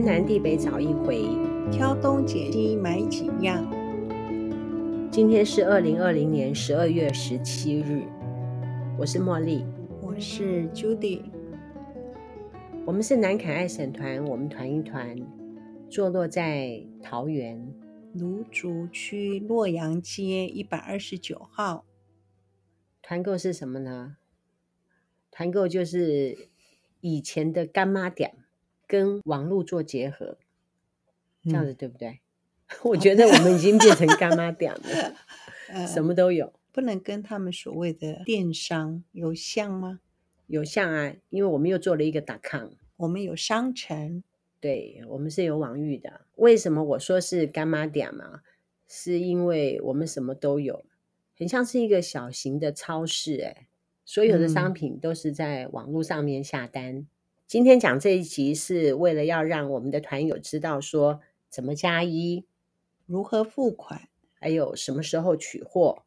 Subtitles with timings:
[0.00, 1.24] 天南地北找一回，
[1.72, 3.68] 挑东拣西买几样。
[5.10, 8.04] 今天是二零二零年十二月十七日，
[8.96, 9.64] 我是茉莉，
[10.00, 11.22] 我是 Judy，
[12.86, 15.16] 我们是南凯爱省团，我们团一团
[15.90, 17.74] 坐落在桃园
[18.14, 21.84] 芦竹区洛阳街一百二十九号。
[23.02, 24.16] 团购是什么呢？
[25.32, 26.50] 团购就是
[27.00, 28.36] 以前的干妈店。
[28.88, 30.38] 跟网络做结合，
[31.44, 32.08] 这样子对不对？
[32.08, 32.20] 嗯、
[32.90, 35.14] 我觉得我们已经变成干妈店了，
[35.68, 36.52] 呃、什么都有。
[36.72, 40.00] 不能跟他们所谓的电商有像吗？
[40.46, 44.22] 有像啊，因为我们又做了一个 .com，我们有商城，
[44.60, 46.22] 对，我们是有网域的。
[46.36, 48.42] 为什么我说是干妈店嘛？
[48.86, 50.84] 是因为我们什么都有，
[51.36, 53.66] 很像是一个小型的超市，哎，
[54.04, 56.94] 所有的商品都是在网络上面下单。
[56.94, 57.08] 嗯
[57.48, 62.44] 今天讲这一集是为了要让我们的团友知道说怎么加一，
[63.06, 66.02] 如何付款，还有什么时候取货，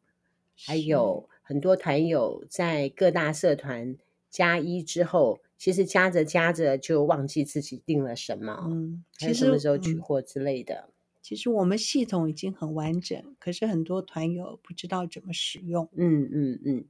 [0.64, 3.96] 还有很多团友在各大社团
[4.30, 10.90] 加一之后，其实加着加着就忘记自己订了什么，嗯，其实什么时候取货之类的。
[11.20, 15.88] 其实我们系统已经很完整，可是很多团友不知道怎么使用。
[15.96, 16.76] 嗯嗯嗯。
[16.76, 16.84] 嗯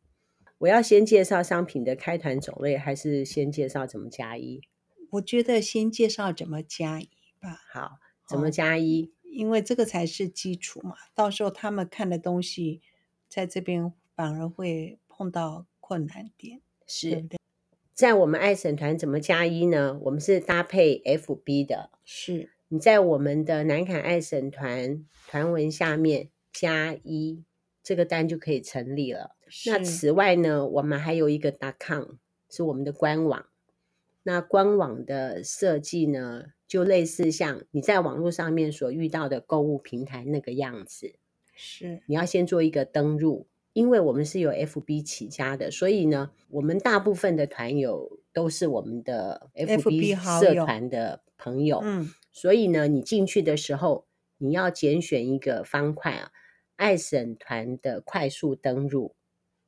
[0.62, 4.60] 我要先介绍商品的开团种类，还是先介绍怎么加一？
[5.10, 7.08] 我觉得先介绍怎么加一
[7.40, 7.60] 吧。
[7.72, 9.12] 好，怎么加一？
[9.24, 10.94] 因为这个才是基础嘛。
[11.16, 12.80] 到时候他们看的东西，
[13.28, 16.60] 在这边反而会碰到困难点。
[16.86, 17.38] 是，对对，
[17.92, 19.98] 在我们爱审团怎么加一呢？
[20.04, 21.90] 我们是搭配 FB 的。
[22.04, 27.42] 是，你在我们的南坎爱审团团文下面加一，
[27.82, 29.36] 这个单就可以成立了。
[29.66, 32.16] 那此外呢，我们还有一个 .com
[32.48, 33.46] 是我们的官网。
[34.22, 41.16] 那官网的设计呢，就类似像你在网络上面所遇到的购物平台那个样子。
[41.54, 51.80] 是，你要先做一个登入，因为我们是由 FB 起家的，所以呢，我们大部分的团友都是我们的 FB 社团的朋友。
[51.82, 54.06] 嗯，所以呢，你进去的时候，
[54.38, 56.30] 你要拣选一个方块啊，
[56.76, 59.14] 爱审团的快速登入。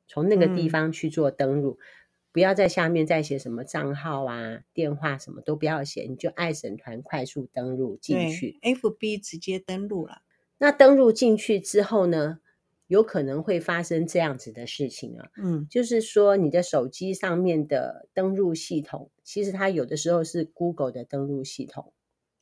[0.07, 1.83] 从那个地方去做登录，嗯、
[2.31, 8.59] 不要在下面再写什么账号啊、电话什么都不要写，你就爱审团快速登录进去。
[8.61, 10.21] FB 直接登录了。
[10.59, 12.39] 那登录进去之后呢，
[12.85, 15.29] 有可能会发生这样子的事情啊。
[15.37, 21.93] 嗯，就是说你的手机上面的登录系统，其实它有的时候是 Google 的登录系统。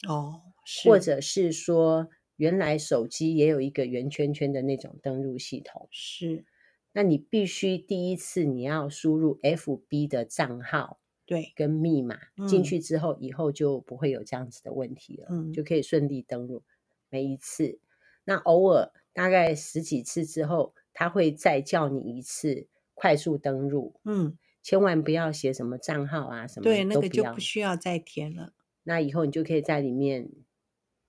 [0.05, 0.41] 哦，
[0.83, 2.09] 或者是说
[2.43, 5.87] 原来手机也有一个圆圈圈的那种登录系统。
[5.91, 6.43] 是。
[6.91, 16.63] 那你必须第一次你要输入 FB 的账号，对，跟密码进去之后，以后就不会有这样子的问题了，嗯，就可以顺利登录。
[17.09, 17.79] 每一次，
[18.25, 28.51] 那偶尔大概十几次之后，他会再叫你一次快速登录，嗯，千万不要写什么账号啊什么，对，那个就不需要再填了。
[28.83, 30.29] 那以后你就可以在里面，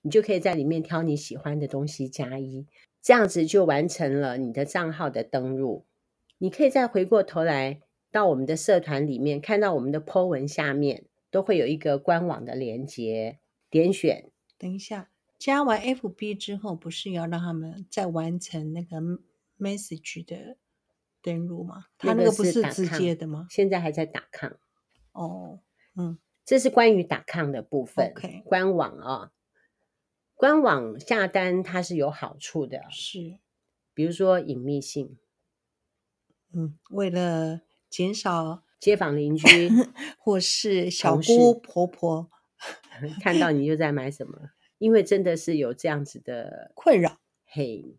[0.05, 2.67] 你就可以在里面挑你喜欢的东西加一。
[3.01, 5.87] 这样子就完成了你的账号的登录。
[6.39, 13.39] 你可以再回过头来到我们的社团里面，看到我们的 po 文下面都会有一个官网的连接，
[13.71, 14.31] 点选。
[14.59, 18.99] 等一下，加完 FB 之后，不是要让他们再完成那个
[19.59, 20.57] message 的
[21.23, 21.87] 登录吗？
[21.97, 23.47] 他那个不是直接的吗？
[23.51, 24.59] 现在还在打抗。
[25.13, 25.61] 哦，
[25.97, 28.11] 嗯，这是关于打抗的部分。
[28.11, 29.31] OK，官网啊、哦。
[30.45, 33.39] 官网下单它是有好处的，是，
[33.95, 35.17] 比如说隐秘性，
[36.53, 39.47] 嗯，为了减少街坊邻居
[40.21, 42.31] 或是小姑婆婆。
[43.23, 47.21] 看到你又在买什么，因为真的是有这样子的困扰。
[47.47, 47.97] 嘿，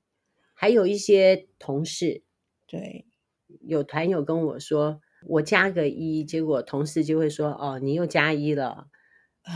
[0.53, 2.21] 还有一些同事，
[2.68, 3.07] 对，
[3.62, 8.89] 有团友跟我说，我加个一，结果同事就会说，哦，你又加一了。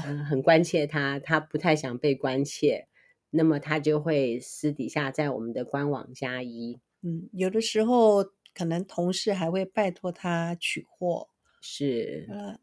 [0.06, 2.88] 嗯，很关切他，他不太想被关切，
[3.32, 6.80] 那么他就会私底下在我们的官网加一。
[7.02, 11.30] 嗯，有的时候可能同事还会拜托他取货，
[11.62, 12.60] 是，呃，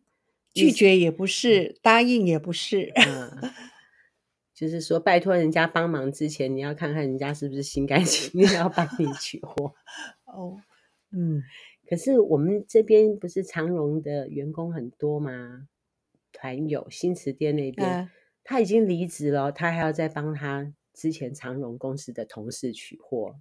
[0.53, 3.51] 拒绝也不是，嗯、答应也不是，嗯，
[4.55, 9.75] 就是说拜托人家帮忙之前，你要看看人家是不是心甘情愿要帮你取货。
[10.27, 10.59] 哦，
[11.11, 11.43] 嗯，
[11.89, 15.67] 可是我们这边不是长荣的员工很多吗？
[16.39, 18.11] 团友新池店那边，嗯、
[18.45, 23.37] 他已经离职了，他还要再帮他之前长荣公司的同事取货。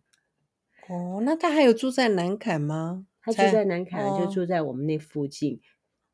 [0.88, 3.08] 哦，那他还有住在南坎吗？
[3.22, 5.56] 他住在南崁，就住在我们那附近。
[5.56, 5.60] 哦、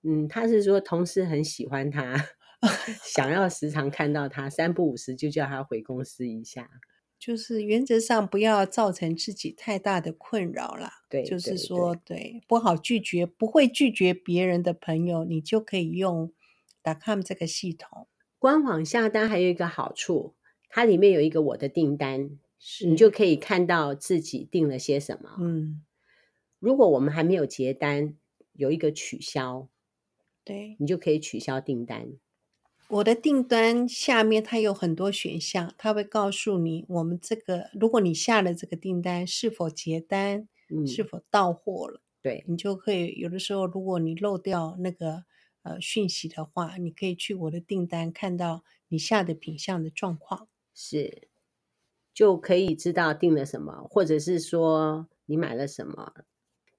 [0.03, 2.15] 嗯，他是说同事很喜欢他，
[3.03, 6.69] 想要时常看到他，三不五时就叫他回公司一下。
[7.19, 11.03] 就是原则上不要造成自己太大的困扰啦。
[11.07, 16.33] 对，就是说对，对，不好拒绝，不会拒绝别人的朋友，你就可以用
[16.83, 18.07] .com 这个系统。
[18.39, 20.35] 官网下单还有一个好处，
[20.69, 25.37] 它里面有一个我的订单，是你就可以看到自己订了些什么。
[25.39, 25.83] 嗯，
[26.59, 28.15] 如果我们还没有结单，
[28.53, 29.69] 有一个取消，
[30.43, 32.13] 对，你就可以取消订单。
[32.89, 45.23] 我的订单下面它有很多选项，它会告诉你我们这个，如果你下了这个订单是否结单，嗯，是否到货了，对，你就可以有的时候，如果你漏掉那个
[45.63, 51.27] 呃讯息的话，你可以去我的订单看到你下的品项的状况，是，
[52.13, 56.13] 就可以知道订了什么，或者是说你买了什么。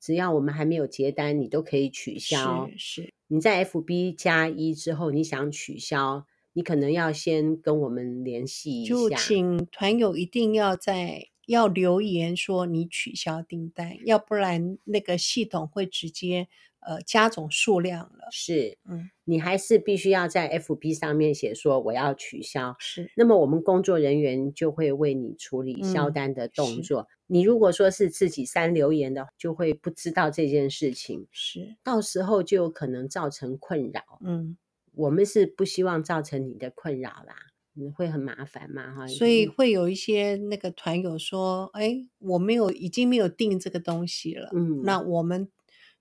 [0.00, 2.68] 只要我们还没有结单，你都可以取消。
[2.76, 8.90] 是，是你在 FB 加一之后，你想取消，你可能要先跟我们联系一下。
[8.90, 16.48] 就请团友一定要在要留言说你取消订单，要不然那个系统会直接。
[16.84, 27.02] 呃，加总数量了，是，嗯，你还是必须要在 FB 上面写说我要取消，是，那么我们工作人员就会为你处理销单的动作。
[27.02, 34.02] 嗯、你如果说是自己删留言的，就会不知道这件事情，是，到时候就有可能造成困扰。
[34.24, 34.56] 嗯，
[34.94, 37.36] 我们是不希望造成你的困扰啦，
[37.74, 39.06] 你会很麻烦嘛，哈。
[39.06, 45.48] 所以会有一些那个团友说，哎，我没有，已经没有订这个东西了，嗯，那我们。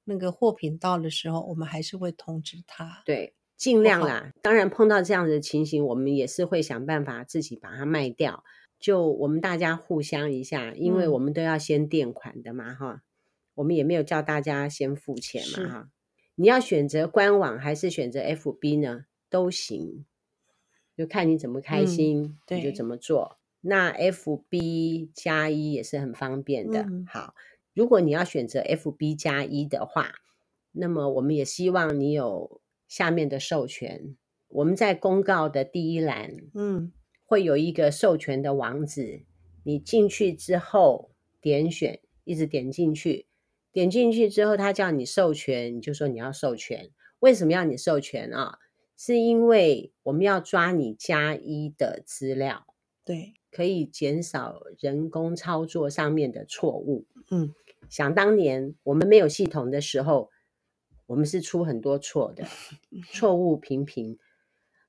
[0.03, 3.01] 那个货品到的时候，我们还是会通知他。
[3.05, 4.31] 对，尽量啦。
[4.41, 8.43] 当然碰到这样的情形，我们也是会想办法自己把它卖掉。
[8.79, 13.01] 就我们大家互相一下，因为我们都要先垫款的嘛，哈、嗯。
[13.55, 15.89] 我们也没有叫大家先付钱嘛，哈。
[16.35, 19.05] 你要选择官网还是选择 FB 呢？
[19.29, 20.05] 都行，
[20.97, 23.37] 就看你怎么开心，你就怎么做。
[23.59, 26.81] 那 FB 加一也是很方便的。
[26.81, 27.35] 嗯、好。
[27.73, 30.11] 如果你要选择 FB 加一的话，
[30.73, 34.15] 那么我们也希望你有下面的授权。
[34.49, 36.91] 我们在公告的第一栏，嗯，
[37.25, 39.23] 会有一个授权的网址。
[39.63, 43.27] 你进去之后点选，一直点进去，
[43.71, 46.89] 点进去之后，他叫你授权，你就说你要授权。
[47.19, 48.59] 为什么要你授权啊？
[48.97, 52.67] 是因为我们要抓你加一的资料，
[53.05, 57.05] 对，可以减少人工操作上面的错误。
[57.29, 57.53] 嗯。
[57.89, 60.29] 想当年我们没有系统的时候，
[61.07, 62.45] 我们是出很多错的，
[63.11, 64.17] 错误频频。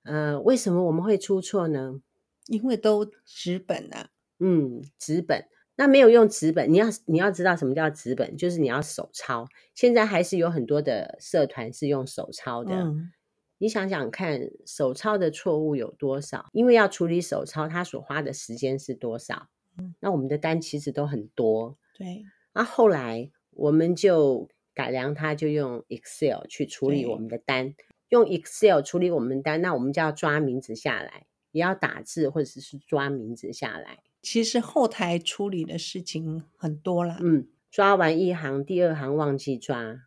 [0.04, 2.00] 呃，为什么我们会出错呢？
[2.46, 4.10] 因为都纸本啊。
[4.38, 5.46] 嗯，纸本。
[5.74, 9.46] 那没有用纸本，你要你要知道什么叫纸本，就是你要手抄。
[9.74, 12.74] 现在还是有很多的社团是用手抄的。
[12.74, 13.10] 嗯。
[13.58, 16.50] 你想想看，手抄的错误有多少？
[16.52, 19.48] 因为要处理手抄，它所花的时间是多少？
[19.78, 19.94] 嗯。
[20.00, 21.78] 那我们的单其实都很多。
[21.94, 22.24] 对。
[22.52, 27.74] 啊，后来我们就改良它，就用 Excel 去处理我们的单。
[28.08, 34.00] 用 Excel 处理我们单，那我们就要抓名字下来，也要打字或者是抓名字下来。
[34.20, 37.16] 其实后台处理的事情很多了。
[37.22, 40.02] 嗯，抓完一行，第二行忘记抓，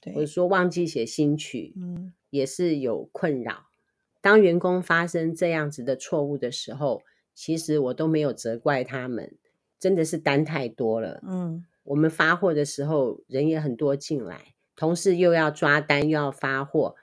[0.00, 3.66] 对，或者说忘记写新曲，嗯，也是有困扰。
[4.20, 7.02] 当员工发生这样子的错误的时候，
[7.34, 9.36] 其实我都没有责怪他们，
[9.78, 11.22] 真的是单太多了。
[11.24, 11.64] 嗯。
[11.84, 16.96] 我们发货的时候人也很多进来，同事又要抓单又要发货，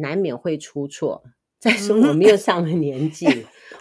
[0.00, 1.22] 难免会出错。
[1.58, 3.26] 再说我们又上了年纪，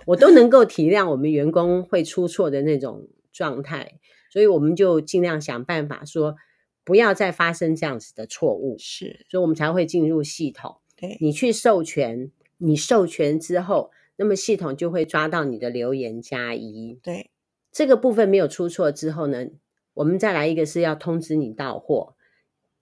[0.08, 4.00] 我都能够体谅我们员工会出错的那种状态，
[4.30, 6.36] 所以我们就尽量想办法说
[6.84, 8.76] 不要再发生这样子的错误。
[8.78, 10.82] 是，所以我们才会进入系统。
[10.98, 17.00] 对，你去授权，你授权之后，那么系统就会抓到你的留言加一。
[17.02, 17.30] 对，
[17.72, 19.46] 这个部分没有出错之后呢，
[20.00, 22.16] 我们再来一个是要通知你到货，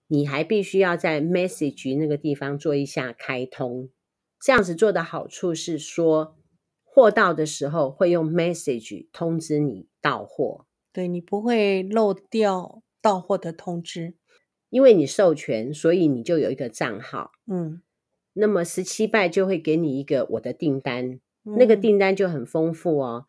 [0.06, 3.90] 你还必须要在 message 那个地方做一下开通。
[4.40, 6.36] 这样子做的好处是说，
[6.84, 14.14] 货到的时候会用 message 通知你到货，对，你不会漏掉到货的通知，
[14.70, 17.32] 因为你授权，所以你就有一个账号。
[17.48, 17.82] 嗯，
[18.34, 23.26] 那么十七拜就会给你一个我的订单，嗯，那个订单就很丰富哦。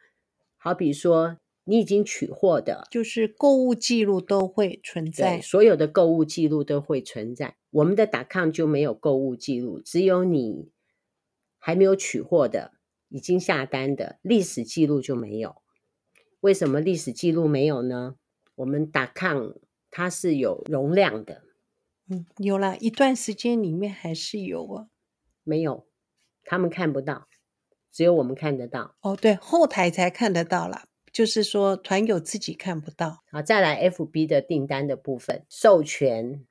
[0.57, 1.37] 好比说。
[1.69, 7.57] 你已经取货的，就是购物记录都会存在，所有的购物记录都会存在。
[7.69, 10.71] 我们的 .com 就没有购物记录，只有你
[11.59, 12.71] 还没有取货的、
[13.09, 15.61] 已经下单的历史记录就没有。
[16.39, 18.15] 为什么历史记录没有呢？
[18.55, 19.51] 我们 .com
[19.91, 21.43] 它是有容量的，
[22.09, 24.87] 嗯，有了一段时间里面还是有啊，
[25.43, 25.85] 没有。
[26.43, 27.27] 他们看不到，
[27.91, 28.95] 只有我们看得到。
[29.01, 30.87] 哦，对，后台才看得到啦，
[31.19, 33.25] 就是说团友自己看不到。
[33.29, 36.45] 好，再来 FB 的订单的部分，授权、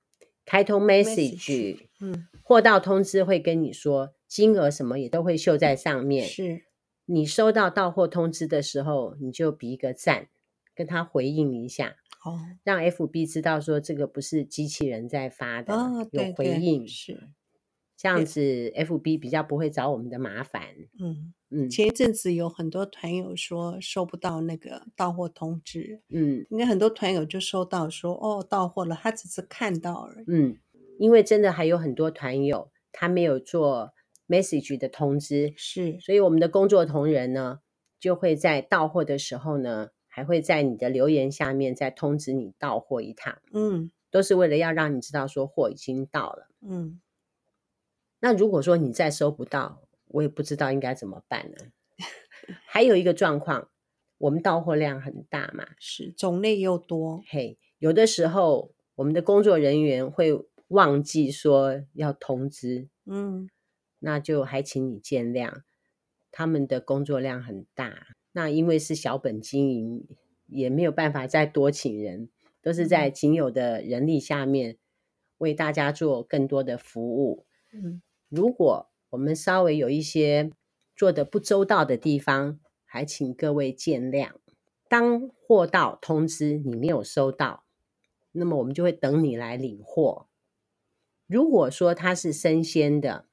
[0.45, 6.27] 开通 message，嗯，货到通知会跟你说金额什么也都会秀在上面。
[6.27, 6.65] 是，
[7.07, 10.29] 你收到到货通知的时候，你就比一个赞，
[10.75, 11.97] 跟他回应一下。
[12.23, 17.31] 哦，让 FB 知道说这个不是机器人在发的，哦、有回应是
[17.99, 18.41] 这样子
[18.77, 20.63] ，FB 比较不会找我们的麻烦。
[21.01, 30.25] 嗯嗯，前一阵子有很多团友说收不到那个到货通知，嗯，应该很多团友就收到说哦到货了，他只是看到而已。
[30.29, 30.57] 嗯，
[30.99, 33.93] 因为真的还有很多团友他没有做
[34.29, 37.59] message 的通知，是，所以我们的工作同仁呢
[37.99, 39.89] 就会在到货的时候呢。
[40.11, 47.01] 还会在你的留言下面再通知你到货一趟，嗯，都是为了要让你知道说货已经到了，嗯。
[48.21, 51.67] 那如果说你再收不到，我也不知道应该怎么办呢？
[52.67, 53.71] 还有一个状况，
[54.19, 60.33] 我们到货量很大嘛，是种类又多，嘿，有的时候我们的工作人员会
[60.69, 63.49] 忘记说要通知，嗯，
[63.99, 65.63] 那就还请你见谅，
[66.31, 68.09] 他们的工作量很大。
[68.33, 70.07] 那因为是小本经营，
[70.47, 72.29] 也没有办法再多请人，
[72.63, 74.79] 都是在仅有的人力下面
[75.39, 77.47] 为大家做更多的服务。
[77.73, 80.51] 嗯，如果我们稍微有一些
[80.95, 84.33] 做的不周到的地方，还请各位见谅。
[84.89, 87.65] 当货到通知你没有收到，
[88.33, 90.27] 那么我们就会等你来领货。
[91.27, 93.27] 如果说它是生鲜的，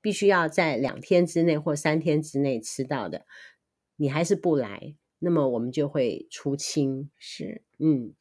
[0.00, 3.26] 必须要在两天之内或三天之内吃到的。
[3.96, 7.10] 你还是不来，那么我们就会出清。
[7.18, 8.14] 是，嗯，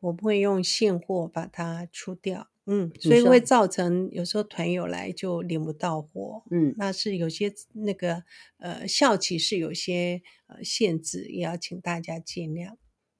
[0.00, 8.24] 我不会用现货把它出掉，嗯，所以会造成有时候团友来就领不到货，嗯，那是有些那个
[8.58, 12.74] 呃效期是有些呃限制，也要请大家见谅。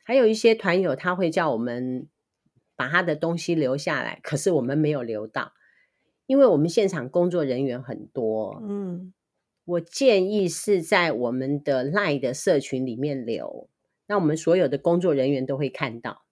[0.05, 2.07] 还有一些团友他会叫我们
[2.76, 5.52] 把他的东西留下来，可是我们没有留到，
[6.26, 9.14] 因为我们现场工作人员很多，嗯。
[9.64, 13.69] 我建议是在我们的 LINE 的社群里面留，
[14.07, 16.25] 那我们所有的工作人员都会看到。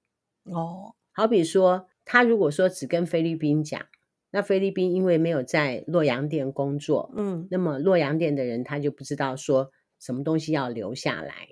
[0.45, 3.87] 哦，好比说，他如果说只跟菲律宾讲，
[4.31, 11.49] 那菲律宾因为没有在洛阳店工作，嗯，那么洛阳店的人他就不知道说什么东西要留下来。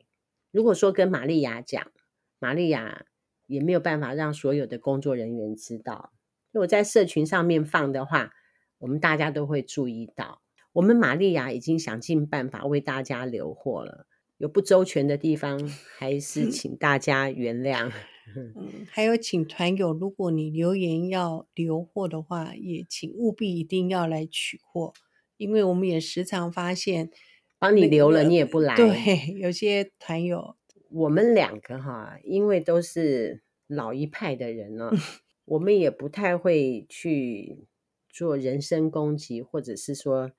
[0.50, 1.90] 如果说跟玛利亚讲，
[2.38, 3.04] 玛利亚
[3.46, 6.12] 也没有办法让所有的工作人员知道。
[6.52, 8.32] 如果在社群上面放的话，
[8.78, 10.40] 我们大家都会注意到。
[10.73, 14.06] 我们玛利亚已经想尽办法为大家留货了，
[14.38, 15.59] 有不周全的地方，
[15.99, 17.91] 还是请大家原谅。
[18.37, 24.93] 嗯，还有请团友，如果你留言要留货的话，也请务必一定要来取货，
[25.37, 27.11] 因为我们也时常发现，
[27.59, 28.75] 帮你留了你也不来。
[28.76, 30.57] 对，有些团友，
[30.91, 34.91] 我们两个哈，因为都是老一派的人了，
[35.45, 37.67] 我们也不太会去
[38.09, 40.33] 做人身攻击，或者是说。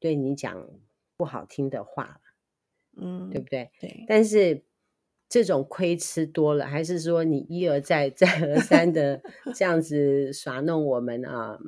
[0.00, 0.68] 对你讲
[1.16, 2.20] 不好听的话，
[2.96, 3.70] 嗯，对不对？
[3.80, 4.04] 对。
[4.06, 4.62] 但是
[5.28, 9.22] 这种亏吃多了，还是说你一而再、再而三的
[9.54, 11.58] 这样子耍弄我们啊？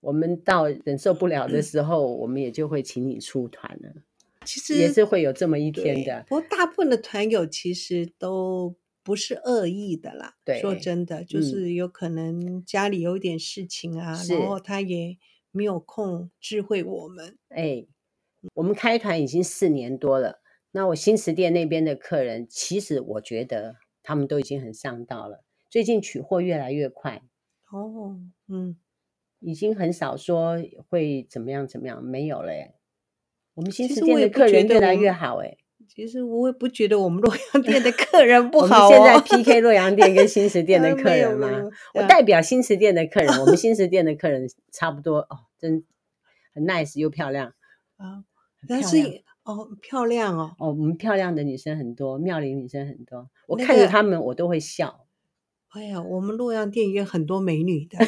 [0.00, 4.02] 我们到忍受不了的时候，嗯、我们也就会请你出团了。
[4.44, 6.24] 其实也是会有这么一天的。
[6.28, 10.36] 不过大部分的团友其实都不是恶意的啦。
[10.44, 15.18] 对，说真的，就是有可能家里有点事情啊，嗯、然后他也。
[15.52, 17.86] 没有空智慧我们哎，
[18.52, 20.42] 我们开团已经四年多了。
[20.76, 25.42] 那我新池店那边的客人，其实我觉得他们都已经很上道了。
[25.70, 27.22] 最近取货越来越快
[27.72, 28.76] 哦，嗯，
[29.40, 30.58] 已经很少说
[30.90, 32.74] 会怎么样怎么样，没有了耶。
[33.54, 35.56] 我们新池店的客人越来越好哎。
[35.88, 38.90] 其实我也不觉得我们 洛阳店的客人不好。
[38.90, 41.48] 我们现在 PK 洛阳店跟新池店的 客人吗？
[41.94, 45.82] 我代表新池店的客人，我们 新池店的客人差不多哦，真
[46.52, 47.54] 很 nice 又漂亮
[47.96, 48.26] 啊。
[48.68, 55.06] 但是哦，漂亮哦，哦，我们漂亮的女生很多，妙龄女生很多，我看着她们我都会笑。
[55.70, 57.98] 哎呀，我们洛阳电影院很多美女的。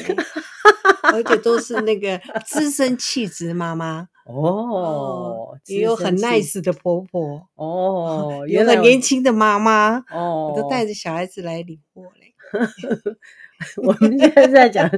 [1.10, 12.34] 而且都是那个资深气质妈妈 哦，也有很 nice 的婆婆哦，有很年轻的妈妈哦，我都带着小孩子来领货嘞。
[13.82, 14.88] 我们现在在讲，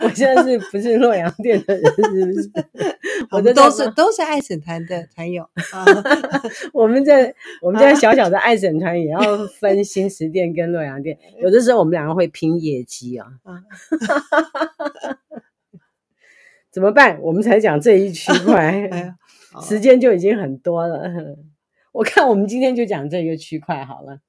[0.00, 1.84] 我现在是不是洛阳店的人？
[1.94, 2.98] 是不是？
[3.30, 5.84] 我们都是 都是爱省团的团友 啊。
[6.72, 9.20] 我们在我们家小小的爱省团也要
[9.58, 13.26] 分新石店跟洛阳店，有的时候我们两个会拼业绩啊。
[16.70, 17.18] 怎么办？
[17.22, 19.16] 我们才讲这一区块。
[19.62, 21.10] 时间就已经很多了。
[21.90, 24.20] 我看我们今天就讲这个区块好了。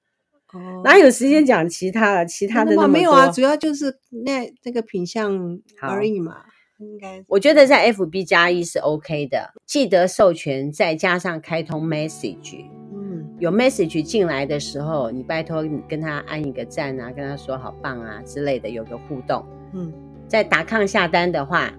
[0.53, 2.25] 哦，哪有时间讲其他的？
[2.25, 6.37] 其他的那么没有啊，主要就是那这个品相而已嘛。
[6.79, 12.65] 应该我觉得在 FB 加一是 OK 的，记得授权再加上开通 message。
[12.91, 19.45] 嗯，有 message 进来的时候，你拜托你跟他按一个赞啊，跟他说好棒啊之类的，有个互动。
[19.73, 19.93] 嗯，
[20.27, 21.71] 在达康下单的话，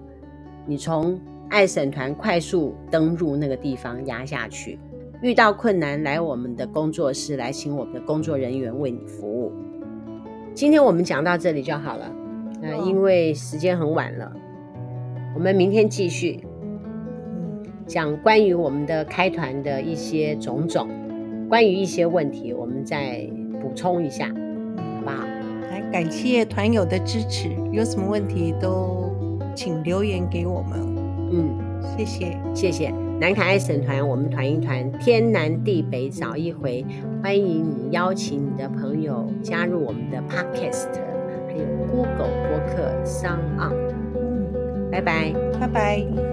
[0.65, 4.79] 你从爱审团快速登入那个地方压下去，
[5.23, 9.53] 遇到困难来我们的工作室来请我们的工作人员为你服务。
[10.53, 12.11] 今天我们讲到这里就好了，
[12.61, 14.29] 呃，因为时间很晚了。
[15.33, 16.45] 我们明天继续
[17.87, 20.89] 讲关于我们的开团的一些种种，
[21.47, 23.25] 关于一些问题，我们再
[23.61, 25.25] 补充一下，好不好？
[25.71, 29.09] 来，感谢团友的支持，有什么问题都
[29.55, 30.79] 请留言给我们。
[31.31, 31.57] 嗯，
[31.97, 36.85] 谢谢，谢谢南卡爱神团，我们团一团，天南地北找一回，
[37.23, 40.89] 欢迎你邀请你的朋友加入我们的 Podcast，
[41.47, 43.71] 还有 Google 播客上啊。
[44.91, 46.32] 拜拜，拜拜。